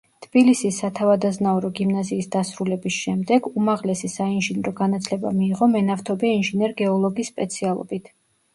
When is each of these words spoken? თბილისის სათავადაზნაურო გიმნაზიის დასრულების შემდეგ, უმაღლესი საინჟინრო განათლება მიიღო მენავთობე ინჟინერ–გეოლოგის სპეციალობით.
თბილისის 0.25 0.77
სათავადაზნაურო 0.83 1.69
გიმნაზიის 1.79 2.29
დასრულების 2.37 2.97
შემდეგ, 3.03 3.51
უმაღლესი 3.61 4.11
საინჟინრო 4.15 4.75
განათლება 4.81 5.37
მიიღო 5.39 5.71
მენავთობე 5.77 6.35
ინჟინერ–გეოლოგის 6.41 7.33
სპეციალობით. 7.37 8.15